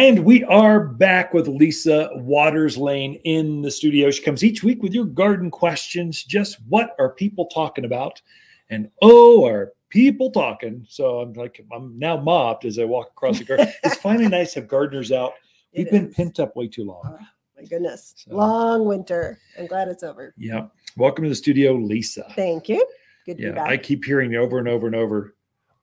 [0.00, 4.10] And we are back with Lisa Watters Lain in the studio.
[4.10, 6.24] She comes each week with your garden questions.
[6.24, 8.22] Just what are people talking about?
[8.70, 10.86] And oh, are people talking?
[10.88, 13.70] So I'm like, I'm now mobbed as I walk across the garden.
[13.84, 15.34] it's finally nice to have gardeners out.
[15.76, 16.14] We've It been is.
[16.14, 17.02] pent up way too long.
[17.04, 17.18] Oh,
[17.58, 18.14] my goodness.
[18.16, 19.38] So- Long winter.
[19.58, 20.32] I'm glad it's over.
[20.38, 20.68] Yeah.
[20.96, 22.24] Welcome to the studio, Lisa.
[22.36, 22.86] Thank you.
[23.26, 23.52] Good to be Yeah.
[23.52, 23.68] back.
[23.68, 25.34] I keep hearing over and over and over.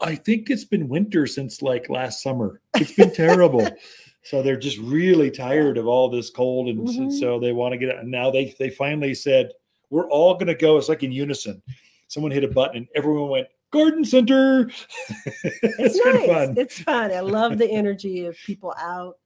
[0.00, 2.60] I think it's been winter since like last summer.
[2.76, 3.66] It's been terrible.
[4.24, 7.12] So they're just really tired of all this cold, and, Mhm.
[7.12, 7.98] so they want to get it.
[7.98, 9.50] And now they they finally said
[9.90, 10.76] we're all going to go.
[10.78, 11.62] It's like in unison.
[12.08, 14.70] Someone hit a button, and everyone went garden center.
[15.26, 16.28] it's it's kind nice.
[16.28, 16.54] of fun.
[16.58, 17.10] It's fun.
[17.12, 19.18] I love the energy of people out.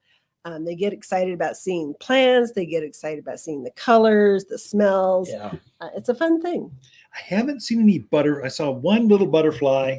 [0.45, 2.53] Um, they get excited about seeing plants.
[2.53, 5.29] They get excited about seeing the colors, the smells.
[5.31, 5.53] yeah.
[5.81, 6.71] Uh, it's a fun thing.
[7.15, 8.45] I haven't seen any butter.
[8.45, 9.99] I saw one little butterfly,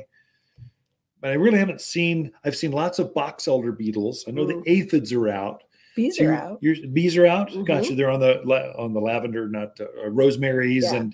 [1.21, 2.31] but I really haven't seen.
[2.43, 4.25] I've seen lots of box elder beetles.
[4.27, 4.63] I know Mm.
[4.63, 5.63] the aphids are out.
[5.95, 6.59] Bees So are out.
[6.61, 7.49] Your bees are out.
[7.49, 7.65] Mhm.
[7.65, 7.95] Gotcha.
[7.95, 8.41] They're on the
[8.77, 10.95] on the lavender, not uh, rosemaries Yeah.
[10.95, 11.13] and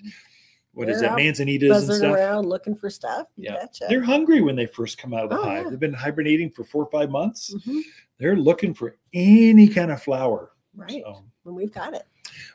[0.74, 2.14] what is They're that, manzanitas and stuff.
[2.14, 3.26] around looking for stuff.
[3.36, 3.56] You Yeah.
[3.56, 3.86] betcha.
[3.88, 5.64] They're hungry when they first come out of the Oh, hive.
[5.64, 5.70] yeah.
[5.70, 7.52] They've been hibernating for four or five months.
[7.54, 7.80] Mhm.
[8.18, 10.52] They're looking for any kind of flower.
[10.74, 11.02] Right.
[11.04, 12.02] So, And we've got it.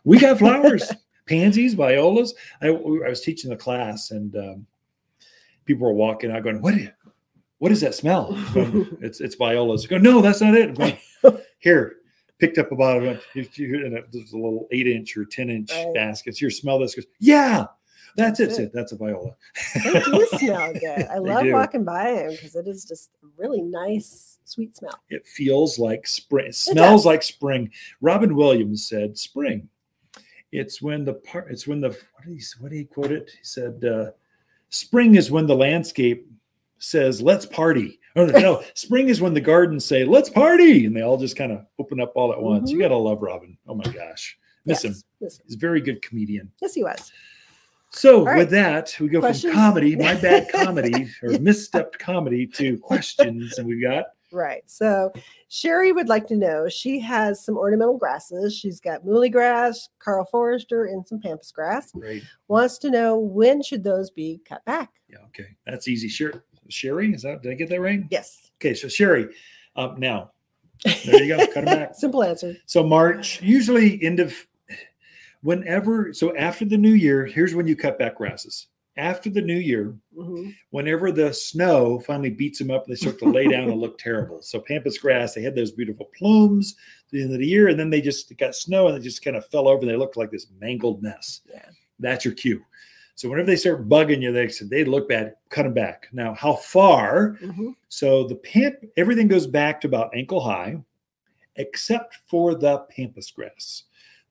[0.06, 0.84] we got flowers,
[1.28, 2.34] pansies, violas.
[2.62, 4.68] I, I was teaching the class, and um,
[5.66, 6.76] people were walking out, going, "What?
[7.62, 9.86] What is that smell?" Going, it's it's violas.
[9.86, 10.74] Go, no, that's not it.
[10.76, 10.98] Going,
[11.60, 11.98] Here,
[12.40, 13.22] picked up about it.
[13.36, 13.52] It-
[14.12, 15.94] There's a little eight inch or ten inch Right.
[15.94, 16.40] baskets.
[16.40, 16.96] Here, smell this.
[16.96, 17.66] Goes, yeah,
[18.18, 18.48] that's it.
[18.48, 18.72] That's it.
[18.74, 19.36] that's a viola.
[19.84, 21.06] They do smell good.
[21.06, 21.54] I love do.
[21.54, 25.00] walking by them because it is just a really nice, sweet smell.
[25.12, 26.48] It feels like spring.
[26.48, 27.06] It smells does.
[27.06, 27.70] like spring.
[28.02, 29.70] Robin Williams said, "Spring.
[30.52, 31.52] It's when the part.
[31.52, 33.30] It's when the what did he what did he quote it?
[33.30, 34.12] He said, uh,
[34.70, 36.28] "Spring is when the landscape
[36.82, 41.02] says let's party." Or no, spring is when the gardens say let's party, and they
[41.02, 42.70] all just kind of open up all at once.
[42.72, 42.82] You Mhm.
[42.82, 43.58] gotta love Robin.
[43.68, 44.96] Oh my gosh, miss him.
[45.22, 45.40] Yes.
[45.46, 46.52] He's a very good comedian.
[46.62, 47.12] Yes, he was.
[47.94, 48.38] So right.
[48.38, 49.54] with that, we go Questions?
[49.54, 54.64] from comedy, my bad comedy or misstepped comedy to questions, and we've got Right.
[54.66, 55.12] So
[55.50, 58.56] Sherry would like to know she has some ornamental grasses.
[58.58, 61.92] She's got muhly grass, Karl Foerster, and some pampas grass.
[61.92, 62.24] great.
[62.48, 64.90] Wants to know when should those be cut back?
[65.10, 66.08] Yeah, okay, that's easy.
[66.08, 68.02] Sure, Sherry, is that did I get that right?
[68.10, 68.52] Yes.
[68.60, 69.28] Okay, so Sherry,
[69.76, 70.32] um, now
[71.06, 71.96] there you go, cut them back.
[71.96, 72.56] Simple answer.
[72.66, 74.34] So March, usually end of
[75.42, 76.14] whenever.
[76.14, 78.68] So after the new year, here's when you cut back grasses.
[78.98, 80.54] After the new year, Mhm.
[80.72, 84.42] whenever the snow finally beats them up, they start to lay down and look terrible.
[84.42, 86.76] So pampas grass, they had those beautiful plumes
[87.08, 89.24] at the end of the year, and then they just got snow and they just
[89.24, 89.82] kind of fell over.
[89.82, 91.40] And they looked like this mangled mess.
[91.50, 91.66] Yeah.
[92.00, 92.66] That's your cue.
[93.16, 95.36] So whenever they start bugging you, they said they look bad.
[95.50, 96.08] Cut them back.
[96.12, 97.38] Now, how far?
[97.42, 97.76] Mhm.
[97.90, 100.78] So the pamp, everything goes back to about ankle high,
[101.56, 103.84] except for the pampas grass.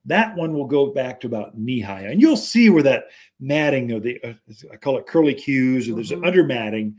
[0.06, 3.04] That one will go back to about knee high, and you'll see where that
[3.38, 4.32] matting of the uh,
[4.72, 6.26] I call it curly cues or there's an Mhm.
[6.26, 6.96] under matting.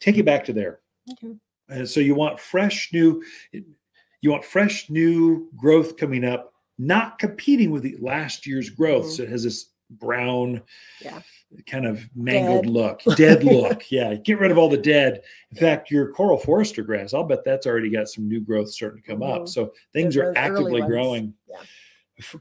[0.00, 0.80] Take it back to there.
[1.12, 1.34] Okay.
[1.68, 3.22] And so you want fresh new,
[3.52, 9.06] you want fresh new growth coming up, not competing with the last year's growth.
[9.06, 9.10] Mhm.
[9.16, 10.62] So it has this brown,
[11.02, 11.20] Yeah.
[11.66, 12.72] kind of mangled Dead.
[12.72, 13.90] look, dead look.
[13.90, 15.22] Yeah, get rid of all the dead.
[15.50, 19.02] In fact, your Karl Foerster grass, I'll bet that's already got some new growth starting
[19.02, 19.42] to come up.
[19.42, 19.48] Mhm.
[19.48, 21.34] So things are actively growing.
[21.48, 21.60] Yeah.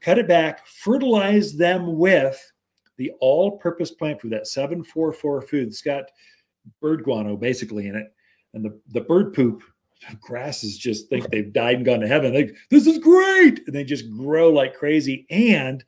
[0.01, 2.39] Cut it back, fertilize them with
[2.97, 5.67] the all-purpose plant food, that 744 food.
[5.67, 6.05] It's got
[6.79, 8.13] bird guano basically in it.
[8.53, 9.63] And the, the bird poop,
[10.21, 12.33] grasses just think they've died and gone to heaven.
[12.33, 13.61] They, this is great.
[13.65, 15.25] And they just grow like crazy.
[15.31, 15.83] And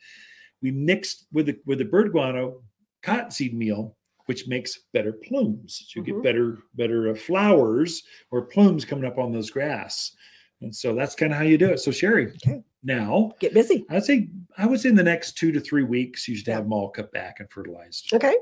[0.65, 2.63] we mixed with the with the bird guano
[3.03, 3.95] cottonseed meal,
[4.25, 5.85] which makes better plumes.
[5.87, 6.07] So you Mhm.
[6.07, 10.15] get better better uh, flowers or plumes coming up on those grass.
[10.61, 11.79] And so that's kind of how you do it.
[11.79, 12.63] So Sherry, Okay.
[12.81, 13.85] now Get busy.
[13.91, 14.27] I'd say
[14.57, 16.55] I would say in the next two to three weeks, you should Yeah.
[16.55, 18.11] have them all cut back and fertilized.
[18.11, 18.35] Okay.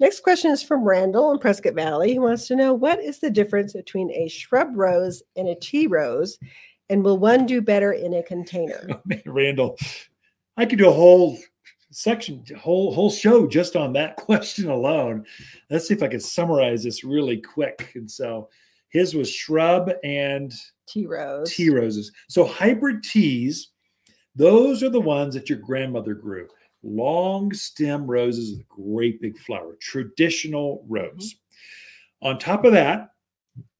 [0.00, 2.10] Next question is from Randall in Prescott Valley.
[2.10, 5.86] He wants to know what is the difference between a shrub rose and a tea
[5.86, 6.36] rose,
[6.90, 8.84] and will one do better in a container?
[8.90, 9.78] Oh, man, Randall,
[10.56, 11.38] I could do a whole
[11.90, 15.24] section, whole whole show just on that question alone.
[15.70, 17.92] Let's see if I can summarize this really quick.
[17.94, 18.48] And so
[18.88, 20.52] his was shrub and
[20.86, 21.52] Tea rose.
[21.52, 22.12] tea roses.
[22.28, 23.70] So hybrid teas,
[24.36, 26.48] those are the ones that your grandmother grew.
[26.82, 31.34] Long stem roses with great big flower, traditional rose.
[31.34, 32.28] Mm-hmm.
[32.28, 33.10] On top of that,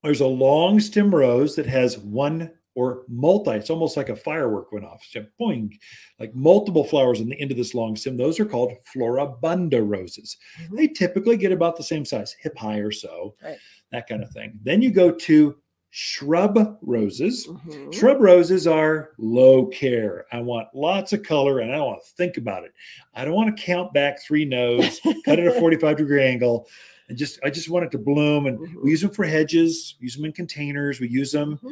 [0.02, 3.52] there's a long stem rose that has one or multi.
[3.52, 5.06] It's almost like a firework went off.
[5.10, 5.78] Just boing,
[6.18, 8.16] like multiple flowers on the end of this long stem.
[8.16, 10.36] Those are called floribunda roses.
[10.60, 10.76] Mhm.
[10.76, 13.58] They typically get about the same size, hip high or so, Right.
[13.92, 14.58] that kind of thing.
[14.62, 15.56] Then you go to
[15.90, 17.46] shrub roses.
[17.46, 17.94] Mhm.
[17.94, 20.26] Shrub roses are low care.
[20.32, 22.72] I want lots of color and I don't want to think about it.
[23.14, 26.66] I don't want to count back three nodes, cut it at a 45 degree angle,
[27.08, 28.46] and just I just want it to bloom.
[28.46, 28.82] And Mhm.
[28.82, 31.70] we use them for hedges, use them in containers, we use them Mhm.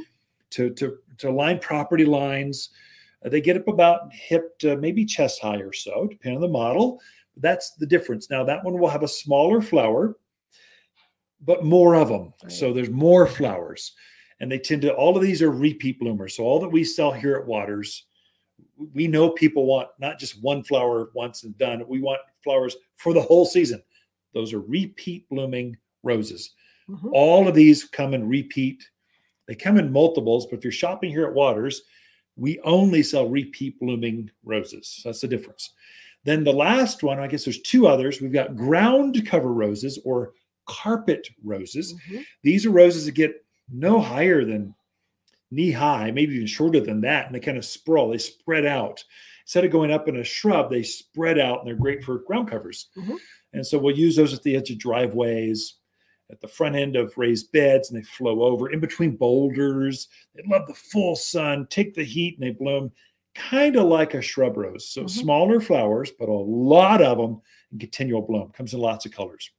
[0.52, 2.70] To to to line property lines.
[3.25, 6.49] Uh, they get up about hip to maybe chest high or so, depending on the
[6.49, 7.00] model.
[7.37, 8.28] That's the difference.
[8.28, 10.16] Now that one will have a smaller flower,
[11.40, 12.34] but more of them.
[12.43, 12.52] Right.
[12.52, 13.93] So there's more flowers,
[14.40, 14.93] and they tend to.
[14.94, 16.37] All of these are repeat bloomers.
[16.37, 18.05] So all that we sell here at Watters,
[18.93, 21.82] we know people want not just one flower once and done.
[21.88, 23.82] We want flowers for the whole season.
[24.34, 26.55] Those are repeat blooming roses.
[26.90, 27.10] Mhm.
[27.12, 28.82] All of these come in repeat.
[29.52, 31.82] They come in multiples, but if you're shopping here at Watters,
[32.37, 35.02] we only sell repeat blooming roses.
[35.04, 35.75] That's the difference.
[36.25, 38.19] Then the last one, I guess there's two others.
[38.19, 40.32] We've got ground cover roses or
[40.66, 41.93] carpet roses.
[42.08, 42.25] Mhm.
[42.43, 44.75] These are roses that get no higher than
[45.50, 49.05] knee high, maybe even shorter than that, and they kind of sprawl, they spread out.
[49.44, 52.48] Instead of going up in a shrub, they spread out and they're great for ground
[52.48, 52.88] covers.
[52.96, 53.19] Mhm.
[53.52, 55.75] And so we'll use those at the edge of driveways,
[56.32, 60.08] at the front end of raised beds, and they flow over in between boulders.
[60.34, 62.90] They love the full sun, take the heat, and they bloom
[63.34, 64.88] kind of like a shrub rose.
[64.88, 65.11] So Mhm.
[65.11, 67.40] smaller flowers, but a lot of them
[67.70, 68.50] in continual bloom.
[68.50, 69.50] Comes in lots of colors.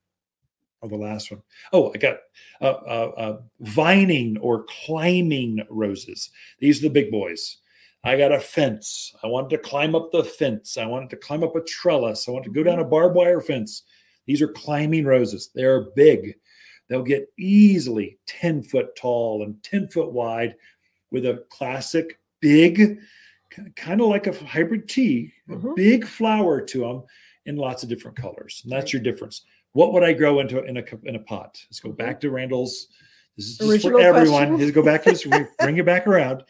[0.81, 1.42] Oh, the last one.
[1.72, 2.18] Oh, I got
[2.60, 6.30] uh, uh, uh, vining or climbing roses.
[6.60, 7.58] These are the big boys.
[8.04, 9.14] I got a fence.
[9.24, 10.78] I wanted to climb up the fence.
[10.78, 12.28] I wanted to climb up a trellis.
[12.28, 13.84] I wanted to go down a barbed wire fence.
[14.25, 15.52] These are climbing roses.
[15.56, 16.36] They're big.
[16.89, 20.56] They'll get easily 10 foot tall and 10 foot wide
[21.12, 23.00] with a classic big,
[23.75, 25.75] kind of like a hybrid tea, a Mhm.
[25.75, 27.03] big flower to them
[27.45, 28.62] in lots of different colors.
[28.63, 29.45] And that's your difference.
[29.74, 31.63] What would I grow into in a cup- in a pot?
[31.69, 32.89] Let's go back to Randall's.
[33.38, 34.59] This is just Original for everyone.
[34.59, 35.24] Let's go back to this.
[35.59, 36.44] bring it back around.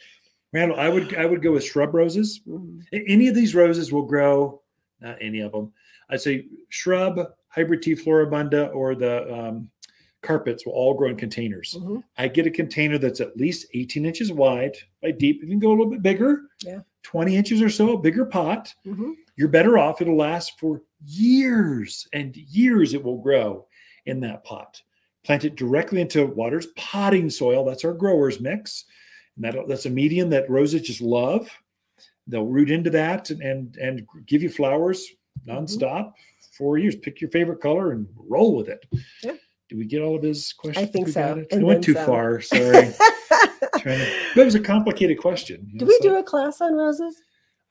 [0.51, 2.41] Randall, I would I would go with shrub roses.
[2.47, 2.83] Mhm.
[2.91, 4.61] Any of these roses will grow.
[4.99, 5.71] Not any of them.
[6.09, 9.69] I'd say shrub, hybrid tea floribunda, or the um,
[10.23, 11.75] carpets will all grow in containers.
[11.79, 12.03] Mhm.
[12.17, 15.41] I get a container that's at least 18 inches wide by deep.
[15.41, 16.41] You can go a little bit bigger.
[16.65, 16.79] Yeah.
[17.03, 19.13] 20 inches or so, a bigger pot Mhm.
[19.35, 20.01] you're better off.
[20.01, 22.93] It'll last for years and years.
[22.93, 23.67] It will grow
[24.05, 24.81] in that pot.
[25.23, 27.63] Plant it directly into Watters' potting soil.
[27.65, 28.85] That's our growers mix.
[29.35, 31.49] And that, that's a medium that roses just love.
[32.27, 35.05] They'll root into that and and, and give you flowers
[35.47, 36.13] nonstop.
[36.57, 36.95] for years.
[36.95, 38.85] Pick your favorite color and roll with it.
[39.23, 39.35] Yeah.
[39.69, 40.87] Did we get all of his questions?
[40.87, 42.05] I think We so, It went too some.
[42.05, 42.41] far.
[42.41, 42.93] Sorry.
[42.93, 45.67] To- that was a complicated question.
[45.77, 47.15] Do know, we so- do a class on roses?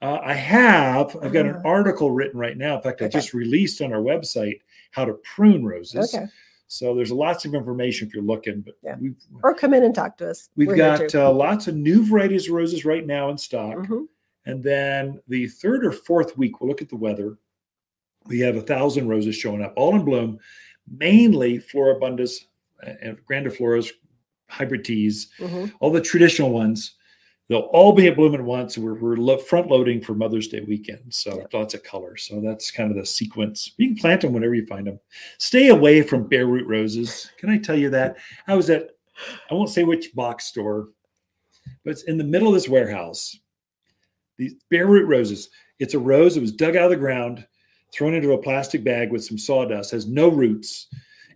[0.01, 1.15] uh, I have.
[1.21, 1.69] I've got an Ah.
[1.69, 2.75] article written right now.
[2.75, 3.13] In fact, I Okay.
[3.17, 4.59] just released on our website
[4.91, 6.13] how to prune roses.
[6.13, 6.25] Okay.
[6.67, 8.61] So there's lots of information if you're looking.
[8.61, 8.97] But Yeah.
[8.99, 10.49] we've Or come in and talk to us.
[10.57, 13.75] we've We're got uh, lots of new varieties of roses right now in stock.
[13.77, 14.07] Mhm.
[14.45, 17.37] And then the third or fourth week, we'll look at the weather.
[18.25, 20.39] We have a thousand roses showing up, all in bloom,
[20.87, 22.45] mainly floribundas
[23.01, 23.91] and grandifloras,
[24.49, 25.71] hybrid teas Mhm.
[25.79, 26.95] all the traditional ones.
[27.49, 28.77] They'll all be at bloom at once.
[28.77, 31.13] We're, we're front loading for Mother's Day weekend.
[31.13, 31.53] So Yep.
[31.53, 32.15] lots of color.
[32.17, 33.73] So that's kind of the sequence.
[33.77, 34.99] You can plant them whenever you find them.
[35.39, 37.29] Stay away from bare root roses.
[37.37, 38.17] Can I tell you that?
[38.47, 38.91] I was at,
[39.49, 40.89] I won't say which box store,
[41.83, 43.37] but it's in the middle of this warehouse.
[44.37, 45.49] These bare root roses.
[45.79, 47.45] It's a rose that was dug out of the ground,
[47.93, 50.87] thrown into a plastic bag with some sawdust, has no roots,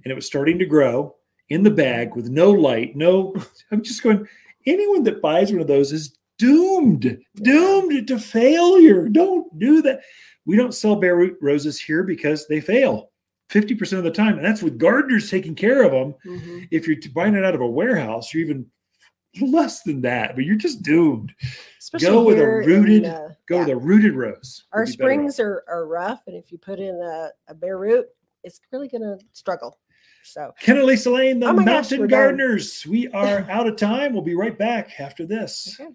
[0.04, 1.16] and it was starting to grow
[1.50, 3.36] in the bag with no light, no.
[3.72, 4.28] I'm just going,
[4.66, 9.08] anyone that buys one of those is doomed, doomed to failure.
[9.08, 10.02] Don't do that.
[10.46, 13.12] We don't sell bare root roses here because they fail
[13.52, 14.38] 50% of the time.
[14.38, 16.14] And that's with gardeners taking care of them.
[16.26, 16.68] Mhm.
[16.72, 18.66] If you're buying it out of a warehouse, you're even
[19.42, 21.34] less than that, but you're just doomed.
[21.94, 23.60] Especially with a in, rooted- uh, Go yeah.
[23.62, 24.66] with a rooted rose.
[24.74, 28.08] Our be springs are, are rough, and if you put in a, a bare root,
[28.44, 29.80] it's really going to struggle.
[30.24, 32.08] So Ken and Lisa Lain, the Oh my gosh, Mountain done.
[32.10, 32.86] Gardeners.
[32.86, 34.12] We are out of time.
[34.14, 35.78] We'll be right back after this.
[35.80, 35.90] okay.